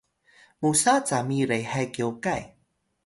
[0.61, 2.43] musa cami rehay kyokay